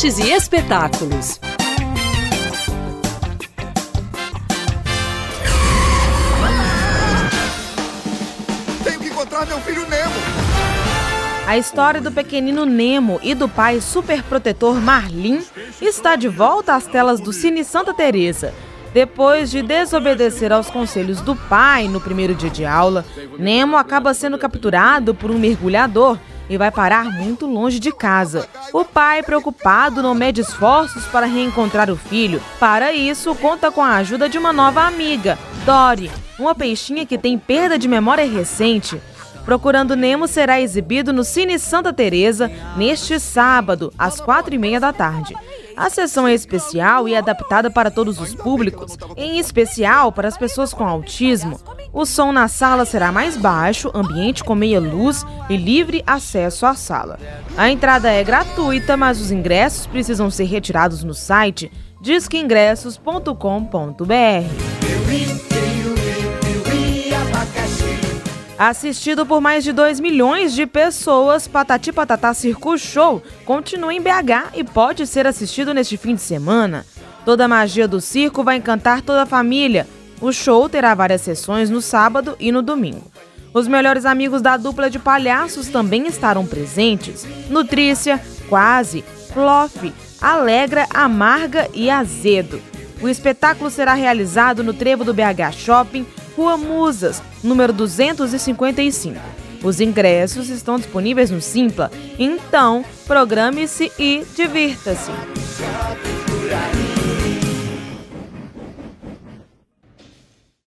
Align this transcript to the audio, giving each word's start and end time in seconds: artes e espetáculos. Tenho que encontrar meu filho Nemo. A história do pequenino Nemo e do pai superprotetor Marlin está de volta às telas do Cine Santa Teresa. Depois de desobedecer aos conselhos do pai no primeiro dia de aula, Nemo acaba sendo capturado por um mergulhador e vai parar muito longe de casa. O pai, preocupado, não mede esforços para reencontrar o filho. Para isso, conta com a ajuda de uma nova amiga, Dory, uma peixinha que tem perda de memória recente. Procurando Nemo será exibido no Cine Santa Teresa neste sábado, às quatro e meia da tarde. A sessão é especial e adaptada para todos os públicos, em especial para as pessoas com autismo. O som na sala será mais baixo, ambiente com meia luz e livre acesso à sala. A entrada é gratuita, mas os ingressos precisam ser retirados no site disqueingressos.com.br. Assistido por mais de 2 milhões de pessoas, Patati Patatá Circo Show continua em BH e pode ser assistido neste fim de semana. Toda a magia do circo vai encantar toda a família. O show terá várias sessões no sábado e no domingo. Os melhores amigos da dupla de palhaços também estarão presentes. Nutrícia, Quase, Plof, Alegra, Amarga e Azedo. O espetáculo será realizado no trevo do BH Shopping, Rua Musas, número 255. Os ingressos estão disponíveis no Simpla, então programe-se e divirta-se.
artes 0.00 0.18
e 0.18 0.30
espetáculos. 0.32 1.38
Tenho 8.82 8.98
que 8.98 9.08
encontrar 9.08 9.46
meu 9.46 9.58
filho 9.60 9.86
Nemo. 9.90 10.14
A 11.46 11.58
história 11.58 12.00
do 12.00 12.10
pequenino 12.10 12.64
Nemo 12.64 13.20
e 13.22 13.34
do 13.34 13.46
pai 13.46 13.82
superprotetor 13.82 14.74
Marlin 14.76 15.42
está 15.82 16.16
de 16.16 16.28
volta 16.28 16.74
às 16.74 16.86
telas 16.86 17.20
do 17.20 17.32
Cine 17.32 17.62
Santa 17.62 17.92
Teresa. 17.92 18.54
Depois 18.94 19.50
de 19.50 19.62
desobedecer 19.62 20.50
aos 20.50 20.70
conselhos 20.70 21.20
do 21.20 21.36
pai 21.36 21.88
no 21.88 22.00
primeiro 22.00 22.34
dia 22.34 22.50
de 22.50 22.64
aula, 22.64 23.04
Nemo 23.38 23.76
acaba 23.76 24.14
sendo 24.14 24.38
capturado 24.38 25.14
por 25.14 25.30
um 25.30 25.38
mergulhador 25.38 26.18
e 26.50 26.58
vai 26.58 26.70
parar 26.72 27.04
muito 27.04 27.46
longe 27.46 27.78
de 27.78 27.92
casa. 27.92 28.48
O 28.72 28.84
pai, 28.84 29.22
preocupado, 29.22 30.02
não 30.02 30.14
mede 30.14 30.40
esforços 30.40 31.06
para 31.06 31.24
reencontrar 31.24 31.88
o 31.88 31.96
filho. 31.96 32.42
Para 32.58 32.92
isso, 32.92 33.32
conta 33.36 33.70
com 33.70 33.80
a 33.80 33.94
ajuda 33.94 34.28
de 34.28 34.36
uma 34.36 34.52
nova 34.52 34.82
amiga, 34.82 35.38
Dory, 35.64 36.10
uma 36.38 36.54
peixinha 36.54 37.06
que 37.06 37.16
tem 37.16 37.38
perda 37.38 37.78
de 37.78 37.86
memória 37.86 38.26
recente. 38.26 39.00
Procurando 39.44 39.96
Nemo 39.96 40.26
será 40.26 40.60
exibido 40.60 41.12
no 41.12 41.24
Cine 41.24 41.58
Santa 41.58 41.92
Teresa 41.92 42.50
neste 42.76 43.18
sábado, 43.18 43.92
às 43.96 44.20
quatro 44.20 44.54
e 44.54 44.58
meia 44.58 44.80
da 44.80 44.92
tarde. 44.92 45.34
A 45.76 45.88
sessão 45.88 46.26
é 46.26 46.34
especial 46.34 47.08
e 47.08 47.16
adaptada 47.16 47.70
para 47.70 47.90
todos 47.90 48.20
os 48.20 48.34
públicos, 48.34 48.98
em 49.16 49.38
especial 49.38 50.12
para 50.12 50.28
as 50.28 50.36
pessoas 50.36 50.74
com 50.74 50.84
autismo. 50.84 51.58
O 51.92 52.06
som 52.06 52.30
na 52.30 52.46
sala 52.46 52.84
será 52.84 53.10
mais 53.10 53.36
baixo, 53.36 53.90
ambiente 53.92 54.44
com 54.44 54.54
meia 54.54 54.78
luz 54.78 55.26
e 55.48 55.56
livre 55.56 56.04
acesso 56.06 56.64
à 56.64 56.74
sala. 56.74 57.18
A 57.56 57.68
entrada 57.68 58.10
é 58.10 58.22
gratuita, 58.22 58.96
mas 58.96 59.20
os 59.20 59.32
ingressos 59.32 59.86
precisam 59.86 60.30
ser 60.30 60.44
retirados 60.44 61.02
no 61.02 61.14
site 61.14 61.70
disqueingressos.com.br. 62.00 64.04
Assistido 68.56 69.24
por 69.24 69.40
mais 69.40 69.64
de 69.64 69.72
2 69.72 70.00
milhões 70.00 70.52
de 70.52 70.66
pessoas, 70.66 71.48
Patati 71.48 71.92
Patatá 71.92 72.34
Circo 72.34 72.76
Show 72.76 73.22
continua 73.44 73.92
em 73.92 74.00
BH 74.00 74.52
e 74.54 74.62
pode 74.62 75.06
ser 75.06 75.26
assistido 75.26 75.72
neste 75.72 75.96
fim 75.96 76.14
de 76.14 76.20
semana. 76.20 76.84
Toda 77.24 77.46
a 77.46 77.48
magia 77.48 77.88
do 77.88 78.00
circo 78.00 78.44
vai 78.44 78.56
encantar 78.56 79.00
toda 79.00 79.22
a 79.22 79.26
família. 79.26 79.86
O 80.20 80.32
show 80.32 80.68
terá 80.68 80.94
várias 80.94 81.22
sessões 81.22 81.70
no 81.70 81.80
sábado 81.80 82.36
e 82.38 82.52
no 82.52 82.62
domingo. 82.62 83.10
Os 83.52 83.66
melhores 83.66 84.04
amigos 84.04 84.42
da 84.42 84.56
dupla 84.56 84.88
de 84.88 84.98
palhaços 84.98 85.68
também 85.68 86.06
estarão 86.06 86.46
presentes. 86.46 87.26
Nutrícia, 87.48 88.20
Quase, 88.48 89.04
Plof, 89.32 89.92
Alegra, 90.20 90.86
Amarga 90.92 91.68
e 91.72 91.88
Azedo. 91.90 92.60
O 93.00 93.08
espetáculo 93.08 93.70
será 93.70 93.94
realizado 93.94 94.62
no 94.62 94.74
trevo 94.74 95.04
do 95.04 95.14
BH 95.14 95.52
Shopping, 95.52 96.06
Rua 96.36 96.56
Musas, 96.56 97.22
número 97.42 97.72
255. 97.72 99.18
Os 99.62 99.80
ingressos 99.80 100.48
estão 100.48 100.78
disponíveis 100.78 101.30
no 101.30 101.40
Simpla, 101.40 101.90
então 102.18 102.84
programe-se 103.06 103.90
e 103.98 104.24
divirta-se. 104.34 105.10